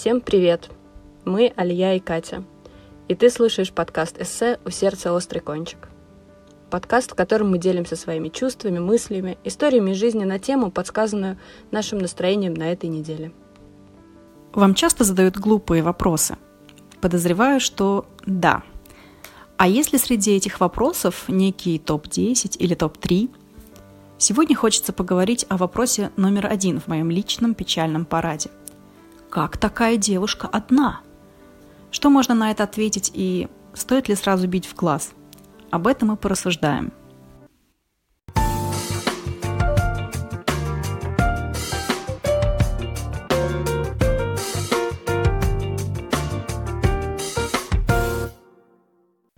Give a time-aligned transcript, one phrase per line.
[0.00, 0.70] Всем привет!
[1.26, 2.42] Мы Алия и Катя.
[3.08, 4.58] И ты слушаешь подкаст «Эссе.
[4.64, 5.90] У сердца острый кончик».
[6.70, 11.38] Подкаст, в котором мы делимся своими чувствами, мыслями, историями жизни на тему, подсказанную
[11.70, 13.30] нашим настроением на этой неделе.
[14.54, 16.38] Вам часто задают глупые вопросы?
[17.02, 18.62] Подозреваю, что да.
[19.58, 23.28] А если среди этих вопросов некий топ-10 или топ-3,
[24.16, 28.48] сегодня хочется поговорить о вопросе номер один в моем личном печальном параде–
[29.30, 31.00] как такая девушка одна?
[31.90, 35.12] Что можно на это ответить и стоит ли сразу бить в глаз?
[35.70, 36.92] Об этом мы порассуждаем–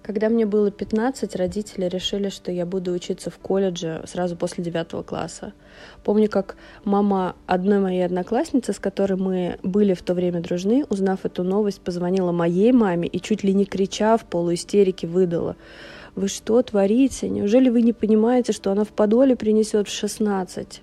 [0.03, 5.07] Когда мне было 15, родители решили, что я буду учиться в колледже сразу после 9
[5.07, 5.53] класса.
[6.03, 11.25] Помню, как мама одной моей одноклассницы, с которой мы были в то время дружны, узнав
[11.25, 15.55] эту новость, позвонила моей маме и чуть ли не крича в полуистерике выдала.
[16.17, 17.29] «Вы что творите?
[17.29, 20.81] Неужели вы не понимаете, что она в подоле принесет в 16?»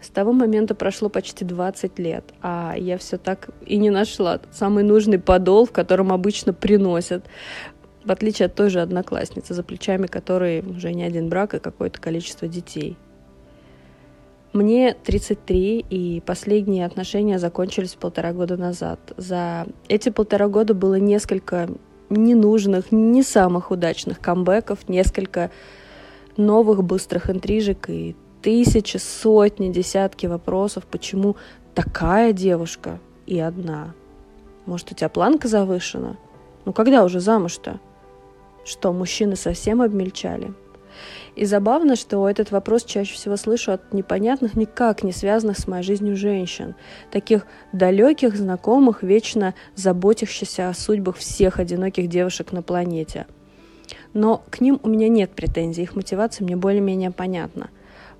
[0.00, 4.82] С того момента прошло почти 20 лет, а я все так и не нашла самый
[4.82, 7.24] нужный подол, в котором обычно приносят
[8.04, 12.00] в отличие от той же одноклассницы, за плечами которой уже не один брак и какое-то
[12.00, 12.96] количество детей.
[14.52, 18.98] Мне 33, и последние отношения закончились полтора года назад.
[19.16, 21.68] За эти полтора года было несколько
[22.08, 25.52] ненужных, не самых удачных камбэков, несколько
[26.36, 31.36] новых быстрых интрижек и тысячи, сотни, десятки вопросов, почему
[31.74, 33.94] такая девушка и одна.
[34.66, 36.16] Может, у тебя планка завышена?
[36.64, 37.78] Ну когда уже замуж-то?
[38.64, 40.52] Что мужчины совсем обмельчали.
[41.36, 45.82] И забавно, что этот вопрос чаще всего слышу от непонятных, никак не связанных с моей
[45.82, 46.74] жизнью женщин,
[47.10, 53.26] таких далеких, знакомых, вечно заботящихся о судьбах всех одиноких девушек на планете.
[54.12, 57.70] Но к ним у меня нет претензий, их мотивация мне более-менее понятна.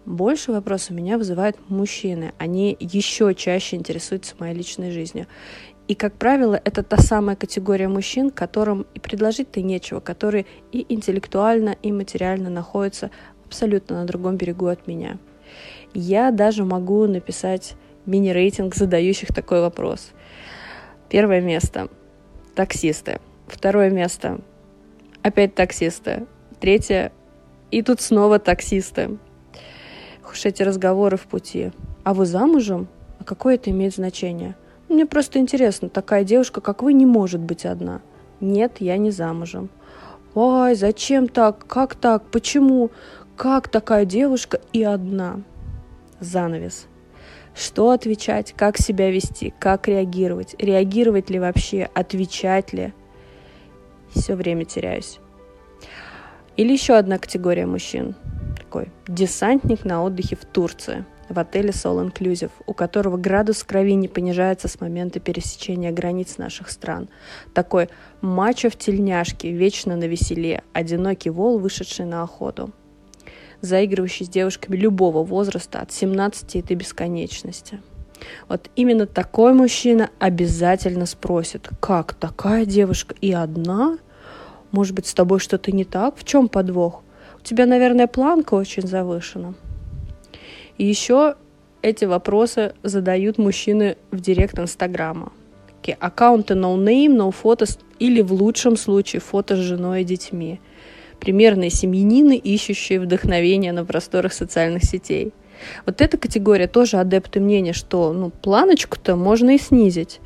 [0.07, 2.33] Больше вопросов меня вызывают мужчины.
[2.39, 5.27] Они еще чаще интересуются моей личной жизнью.
[5.91, 11.75] И, как правило, это та самая категория мужчин, которым и предложить-то нечего, которые и интеллектуально,
[11.83, 13.11] и материально находятся
[13.45, 15.19] абсолютно на другом берегу от меня.
[15.93, 17.75] Я даже могу написать
[18.07, 20.13] мини-рейтинг задающих такой вопрос.
[21.09, 21.89] Первое место–
[22.55, 23.19] таксисты.
[23.49, 24.41] Второе место–
[25.23, 26.29] опять таксисты.
[26.61, 27.11] Третье–
[27.73, 29.19] и тут снова таксисты.
[30.31, 31.73] Уж эти разговоры в пути.
[32.05, 32.87] А вы замужем?
[33.19, 34.55] А какое это имеет значение?
[34.91, 38.03] Мне просто интересно, такая девушка, как вы, не может быть одна.
[38.41, 39.71] Нет, я не замужем.
[40.35, 41.65] Ой, зачем так?
[41.69, 42.25] Как так?
[42.25, 42.91] Почему?
[43.37, 45.43] Как такая девушка и одна?
[46.19, 46.89] Занавес.
[47.55, 52.93] Что отвечать, как себя вести, как реагировать, реагировать ли вообще, отвечать ли.
[54.13, 55.21] Все время теряюсь.
[56.57, 58.17] Или еще одна категория мужчин.
[58.57, 64.09] Такой десантник на отдыхе в Турции– в отеле Sol Inclusive, у которого градус крови не
[64.09, 67.09] понижается с момента пересечения границ наших стран.
[67.55, 67.89] Такой
[68.21, 72.73] мачо в тельняшке, вечно на веселе, одинокий вол, вышедший на охоту.
[73.61, 77.81] Заигрывающий с девушками любого возраста, от 17 и до бесконечности.
[78.49, 83.99] Вот именно такой мужчина обязательно спросит, как такая девушка и одна?
[84.73, 86.17] Может быть, с тобой что-то не так?
[86.17, 87.03] В чем подвох?
[87.39, 89.55] У тебя, наверное, планка очень завышена.
[90.81, 91.35] И еще
[91.83, 95.31] эти вопросы задают мужчины в директ Инстаграма.
[95.77, 100.59] Такие аккаунты no name, no photos или в лучшем случае фото с женой и детьми.
[101.19, 105.35] Примерные семьянины, ищущие вдохновение на просторах социальных сетей.
[105.87, 110.21] Вот эта категория тоже адепты мнения, что ну, планочку-то можно и снизить.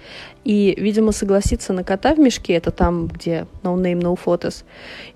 [0.44, 4.64] И, видимо, согласиться на кота в мешке, это там, где no name, no photos,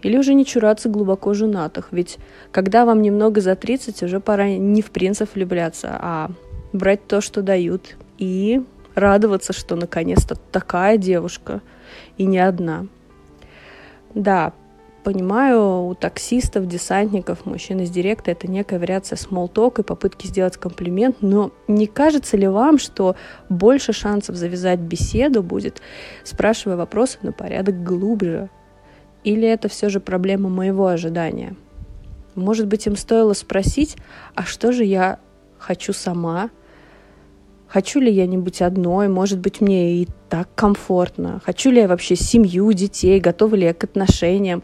[0.03, 1.88] или уже не чураться глубоко женатых.
[1.91, 2.19] Ведь
[2.50, 6.31] когда вам немного за 30, уже пора не в принцев влюбляться, а
[6.73, 8.62] брать то, что дают, и
[8.94, 11.61] радоваться, что наконец-то такая девушка,
[12.17, 12.87] и не одна.
[14.14, 14.53] Да,
[15.05, 19.49] понимаю, у таксистов, десантников, мужчин из директа это некая вариация small
[19.79, 23.17] и попытки сделать комплимент, но не кажется ли вам, что
[23.49, 25.81] больше шансов завязать беседу будет,
[26.25, 28.50] спрашивая вопросы на порядок глубже?
[29.25, 31.56] Или это все же проблема моего ожидания?
[32.35, 33.97] Может быть, им стоило спросить,
[34.35, 35.19] а что же я
[35.59, 36.50] хочу сама?
[37.69, 39.09] Хочу ли я не быть одной?
[39.09, 41.41] Может быть, мне и так комфортно?
[41.44, 43.20] Хочу ли я вообще семью, детей?
[43.20, 44.62] Готова ли я к отношениям?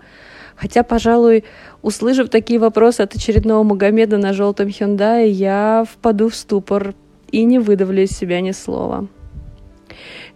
[0.57, 1.45] Хотя, пожалуй,
[1.83, 6.95] услышав такие вопросы от очередного Магомеда на желтом Hyundai, я впаду в ступор
[7.31, 9.09] и не выдавлю из себя ни слова.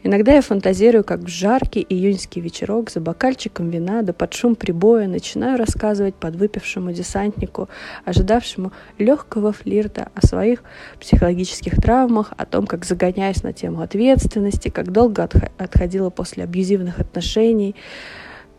[0.02, 5.08] Иногда я фантазирую, как в жаркий июньский вечерок за бокальчиком вина да под шум прибоя
[5.08, 7.68] начинаю рассказывать подвыпившему десантнику,
[8.04, 10.62] ожидавшему легкого флирта о своих
[11.00, 15.28] психологических травмах, о том, как загоняюсь на тему ответственности, как долго
[15.58, 17.74] отходила после абьюзивных отношений,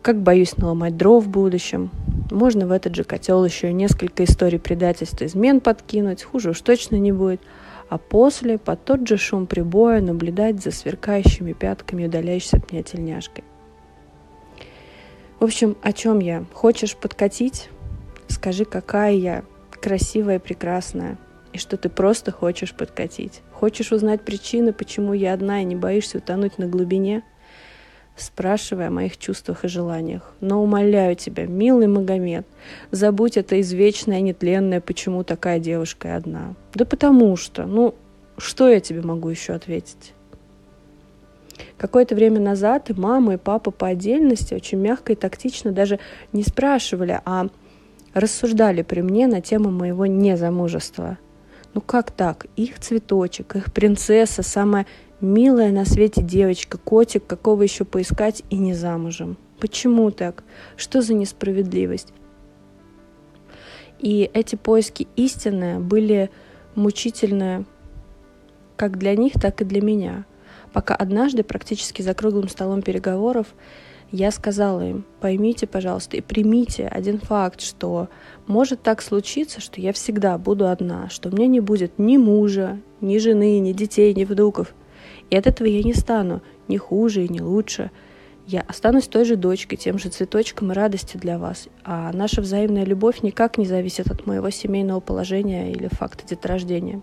[0.02, 1.90] как боюсь наломать дров в будущем.
[2.30, 7.12] Можно в этот же котел еще несколько историй предательства измен подкинуть, хуже уж точно не
[7.12, 7.40] будет–
[7.90, 13.42] а после под тот же шум прибоя наблюдать за сверкающими пятками удаляющейся от меня тельняшкой.
[15.40, 16.44] В общем, о чем я?
[16.54, 17.68] Хочешь подкатить?
[18.28, 21.18] Скажи, какая я красивая и прекрасная,
[21.52, 23.42] и что ты просто хочешь подкатить.
[23.52, 27.24] Хочешь узнать причины, почему я одна и не боишься утонуть на глубине?
[28.20, 30.32] Спрашивая о моих чувствах и желаниях.
[30.40, 32.46] Но умоляю тебя, милый Магомед,
[32.90, 36.54] забудь это извечное, нетленное, почему такая девушка и одна.
[36.74, 37.94] Да потому что, ну,
[38.38, 40.14] что я тебе могу еще ответить?
[41.76, 45.98] Какое-то время назад и мама, и папа по отдельности очень мягко и тактично даже
[46.32, 47.48] не спрашивали, а
[48.14, 51.18] рассуждали при мне на тему моего незамужества.
[51.74, 52.46] Ну как так?
[52.56, 54.86] Их цветочек, их принцесса, самая
[55.20, 59.36] Милая на свете девочка, котик, какого еще поискать и не замужем.
[59.58, 60.44] Почему так?
[60.78, 62.14] Что за несправедливость?
[63.98, 66.30] И эти поиски истины были
[66.74, 67.66] мучительные
[68.76, 70.24] как для них, так и для меня.
[70.72, 73.48] Пока однажды, практически за круглым столом переговоров,
[74.10, 78.08] я сказала им, поймите, пожалуйста, и примите один факт, что
[78.46, 82.80] может так случиться, что я всегда буду одна, что у меня не будет ни мужа,
[83.02, 84.74] ни жены, ни детей, ни внуков.
[85.30, 87.90] И от этого я не стану ни хуже и ни лучше.
[88.46, 91.68] Я останусь той же дочкой, тем же цветочком и радостью для вас.
[91.84, 97.00] А наша взаимная любовь никак не зависит от моего семейного положения или факта деторождения.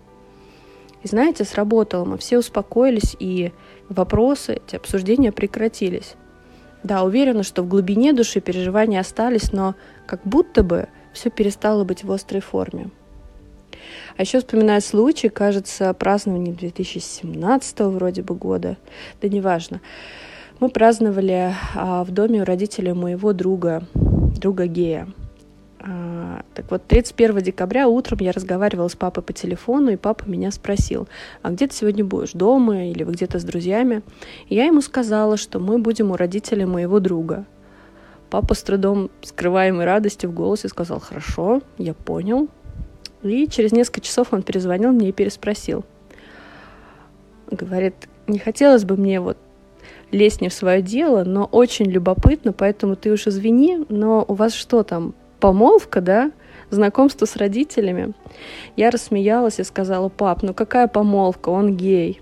[1.04, 2.04] И знаете, сработало.
[2.06, 3.54] Мы все успокоились, и
[3.88, 6.16] вопросы, эти обсуждения прекратились.
[6.84, 9.76] Да, уверена, что в глубине души переживания остались, но
[10.06, 12.90] как будто бы все перестало быть в острой форме.
[14.18, 18.78] А еще вспоминаю случай, кажется, празднование 2017 вроде бы года,
[19.22, 19.80] да неважно.
[20.60, 25.08] Мы праздновали а, в доме у родителей моего друга, друга гея.
[25.80, 30.50] А, так вот, 31 декабря утром я разговаривала с папой по телефону, и папа меня
[30.50, 31.08] спросил,
[31.44, 34.02] а где ты сегодня будешь, дома или вы где-то с друзьями?
[34.50, 37.46] И я ему сказала, что мы будем у родителей моего друга.
[38.32, 42.50] Папа с трудом скрываемой радостью в голосе сказал, хорошо, я понял,
[43.28, 45.84] и через несколько часов он перезвонил мне и переспросил.
[47.50, 47.96] Говорит,
[48.28, 49.38] не хотелось бы мне вот
[50.12, 54.54] лезть не в свое дело, но очень любопытно, поэтому ты уж извини, но у вас
[54.54, 56.32] что там, помолвка, да?
[56.70, 58.14] Знакомство с родителями?
[58.76, 62.22] Я рассмеялась и сказала, пап, ну какая помолвка, он гей.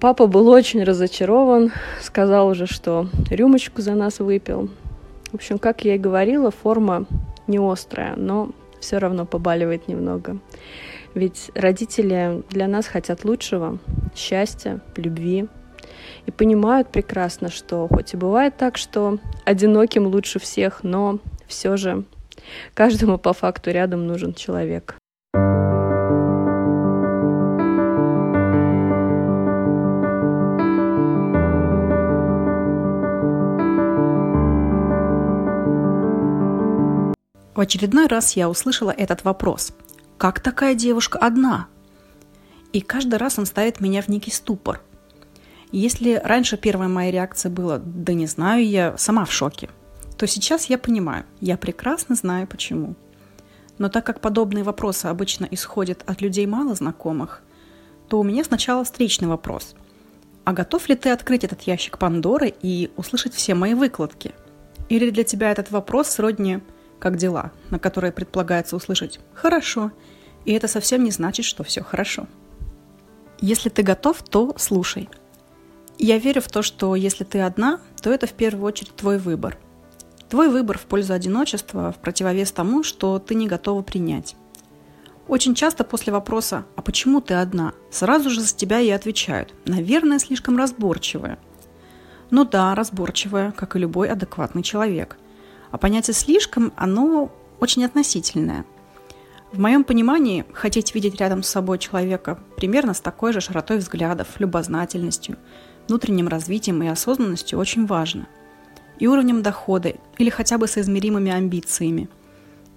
[0.00, 1.72] Папа был очень разочарован,
[2.02, 4.68] сказал уже, что рюмочку за нас выпил.
[5.30, 7.06] В общем, как я и говорила, форма
[7.46, 8.50] не острая, но
[8.84, 10.38] все равно побаливает немного.
[11.14, 13.78] Ведь родители для нас хотят лучшего,
[14.14, 15.48] счастья, любви.
[16.26, 22.04] И понимают прекрасно, что хоть и бывает так, что одиноким лучше всех, но все же
[22.74, 24.96] каждому по факту рядом нужен человек.
[37.54, 39.72] В очередной раз я услышала этот вопрос.
[40.18, 41.68] Как такая девушка одна?
[42.72, 44.80] И каждый раз он ставит меня в некий ступор.
[45.70, 49.70] Если раньше первая моя реакция была «да не знаю, я сама в шоке»,
[50.18, 52.96] то сейчас я понимаю, я прекрасно знаю почему.
[53.78, 57.42] Но так как подобные вопросы обычно исходят от людей мало знакомых,
[58.08, 59.76] то у меня сначала встречный вопрос.
[60.42, 64.32] А готов ли ты открыть этот ящик Пандоры и услышать все мои выкладки?
[64.88, 66.60] Или для тебя этот вопрос сродни
[67.04, 69.92] как дела, на которые предполагается услышать «хорошо»,
[70.46, 72.26] и это совсем не значит, что все хорошо.
[73.42, 75.10] Если ты готов, то слушай.
[75.98, 79.58] Я верю в то, что если ты одна, то это в первую очередь твой выбор.
[80.30, 84.34] Твой выбор в пользу одиночества в противовес тому, что ты не готова принять.
[85.28, 90.18] Очень часто после вопроса «А почему ты одна?» сразу же за тебя и отвечают «Наверное,
[90.18, 91.38] слишком разборчивая».
[92.30, 95.18] Ну да, разборчивая, как и любой адекватный человек.
[95.74, 98.64] А понятие «слишком» оно очень относительное.
[99.50, 104.38] В моем понимании, хотеть видеть рядом с собой человека примерно с такой же широтой взглядов,
[104.38, 105.36] любознательностью,
[105.88, 108.28] внутренним развитием и осознанностью очень важно.
[109.00, 112.08] И уровнем дохода, или хотя бы соизмеримыми амбициями.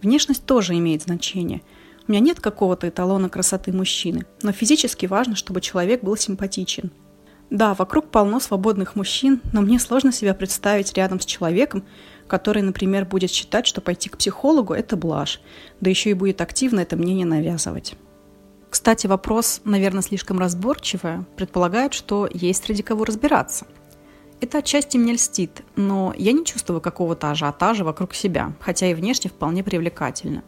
[0.01, 1.61] Внешность тоже имеет значение.
[2.07, 6.89] У меня нет какого-то эталона красоты мужчины, но физически важно, чтобы человек был симпатичен.
[7.49, 11.85] Да, вокруг полно свободных мужчин, но мне сложно себя представить рядом с человеком,
[12.27, 15.39] который, например, будет считать, что пойти к психологу– это блажь,
[15.79, 17.95] да еще и будет активно это мнение навязывать.
[18.69, 23.65] Кстати, вопрос, наверное, слишком разборчивый, предполагает, что есть ради кого разбираться.
[24.41, 29.29] Это отчасти мне льстит, но я не чувствую какого-то ажиотажа вокруг себя, хотя и внешне
[29.29, 30.43] вполне привлекательно.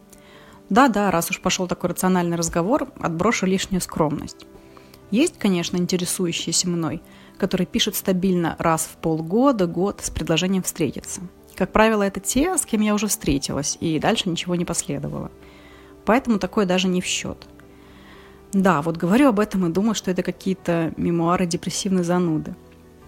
[0.68, 4.46] Да-да, раз уж пошел такой рациональный разговор, отброшу лишнюю скромность.
[5.10, 7.02] Есть, конечно, интересующиеся мной,
[7.38, 11.22] которые пишут стабильно раз в полгода, год с предложением встретиться.
[11.56, 15.30] Как правило, это те, с кем я уже встретилась, и дальше ничего не последовало.
[16.04, 17.46] Поэтому такое даже не в счет.
[18.52, 22.54] Да, вот говорю об этом и думаю, что это какие-то мемуары депрессивной зануды.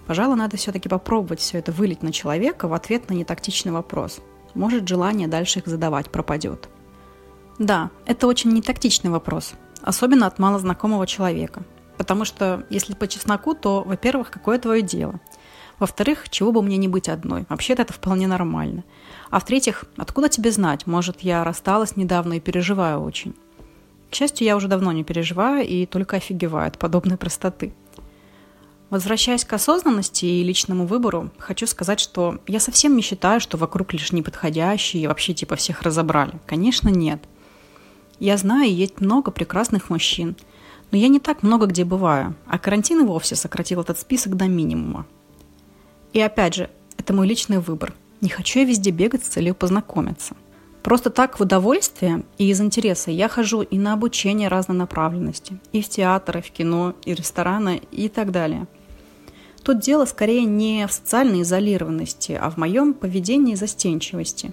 [0.06, 4.20] Пожалуй, надо все-таки попробовать все это вылить на человека в ответ на нетактичный вопрос.
[4.54, 6.68] Может, желание дальше их задавать пропадет.
[7.58, 11.64] Да, это очень нетактичный вопрос, особенно от малознакомого человека.
[12.02, 15.20] Потому что, если по чесноку, то, во-первых, какое твое дело?
[15.78, 17.46] Во-вторых, чего бы мне не быть одной?
[17.48, 18.82] Вообще-то это вполне нормально.
[19.30, 20.88] А в-третьих, откуда тебе знать?
[20.88, 23.36] Может, я рассталась недавно и переживаю очень.
[24.10, 27.72] К счастью, я уже давно не переживаю и только офигеваю от подобной простоты.
[28.90, 33.92] Возвращаясь к осознанности и личному выбору, хочу сказать, что я совсем не считаю, что вокруг
[33.92, 36.40] лишь неподходящие и вообще типа всех разобрали.
[36.46, 37.22] Конечно, нет.
[38.18, 40.34] Я знаю, есть много прекрасных мужчин,
[40.92, 44.44] но я не так много где бываю, а карантин и вовсе сократил этот список до
[44.44, 45.06] минимума.
[46.12, 47.94] И опять же, это мой личный выбор.
[48.20, 50.36] Не хочу я везде бегать с целью познакомиться.
[50.82, 55.80] Просто так в удовольствие и из интереса я хожу и на обучение разной направленности, и
[55.80, 58.66] в театр, и в кино, и рестораны, и так далее.
[59.62, 64.52] Тут дело скорее не в социальной изолированности, а в моем поведении застенчивости.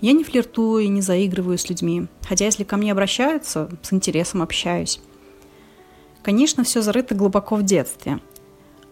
[0.00, 4.42] Я не флиртую и не заигрываю с людьми, хотя если ко мне обращаются, с интересом
[4.42, 5.00] общаюсь.
[6.22, 8.20] Конечно, все зарыто глубоко в детстве.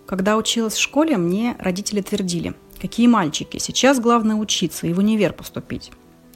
[0.07, 5.33] Когда училась в школе, мне родители твердили, какие мальчики, сейчас главное учиться и в универ
[5.33, 5.93] поступить.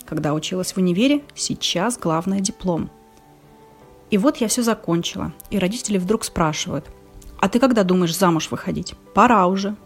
[0.06, 2.90] Когда училась в универе, сейчас главное диплом.
[4.10, 6.86] И вот я все закончила, и родители вдруг спрашивают,
[7.40, 8.94] а ты когда думаешь замуж выходить?
[9.12, 9.76] Пора уже.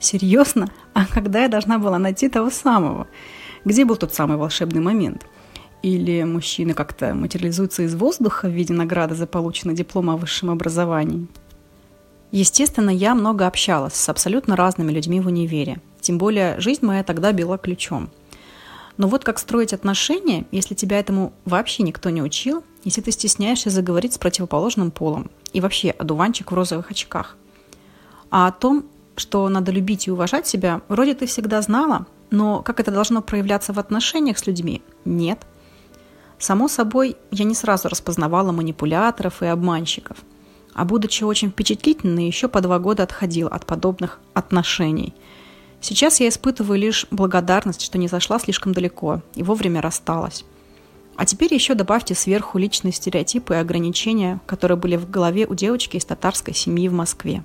[0.00, 0.68] Серьезно?
[0.94, 3.06] А когда я должна была найти того самого?
[3.64, 5.26] Где был тот самый волшебный момент?
[5.82, 11.26] Или мужчина как-то материализуется из воздуха в виде награды за полученный диплом о высшем образовании?
[12.32, 15.80] Естественно, я много общалась с абсолютно разными людьми в универе.
[16.00, 18.10] Тем более, жизнь моя тогда била ключом–
[18.98, 23.70] но вот как строить отношения, если тебя этому вообще никто не учил, если ты стесняешься
[23.70, 27.36] заговорить с противоположным полом и вообще одуванчик в розовых очках.
[28.30, 28.84] А о том,
[29.16, 33.72] что надо любить и уважать себя, вроде ты всегда знала, но как это должно проявляться
[33.72, 35.46] в отношениях с людьми– нет.
[36.38, 40.18] Само собой, я не сразу распознавала манипуляторов и обманщиков.
[40.74, 45.14] А будучи очень впечатлительной, еще по два года отходила от подобных отношений–
[45.80, 50.44] Сейчас я испытываю лишь благодарность, что не зашла слишком далеко и вовремя рассталась.
[51.16, 55.96] А теперь еще добавьте сверху личные стереотипы и ограничения, которые были в голове у девочки
[55.96, 57.44] из татарской семьи в Москве.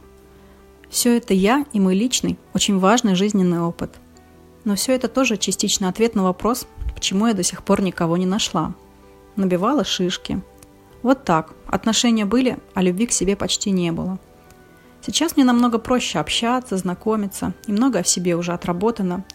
[0.89, 3.95] Все это я и мой личный, очень важный жизненный опыт.
[4.63, 8.27] Но все это тоже частично ответ на вопрос, почему я до сих пор никого не
[8.27, 8.73] нашла.
[9.35, 10.41] Набивала шишки.
[11.01, 11.53] Вот так.
[11.67, 14.19] Отношения были, а любви к себе почти не было.
[15.05, 19.25] Сейчас мне намного проще общаться, знакомиться, и много в себе уже отработано.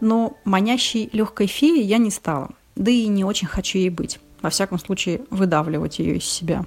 [0.00, 4.20] Но манящей легкой феей я не стала, да и не очень хочу ей быть.
[4.42, 6.66] Во всяком случае, выдавливать ее из себя.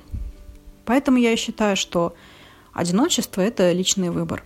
[0.86, 2.14] Поэтому я считаю, что
[2.74, 4.44] одиночество– это личный выбор.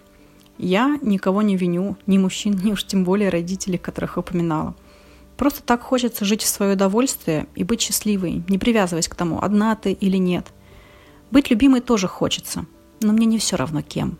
[0.57, 4.75] Я никого не виню, ни мужчин, ни уж тем более родителей, которых упоминала.
[5.39, 9.75] Просто так хочется жить в свое удовольствие и быть счастливой, не привязываясь к тому, одна
[9.75, 10.45] ты или нет.
[11.31, 12.67] Быть любимой тоже хочется–
[13.01, 14.17] но мне не все равно кем.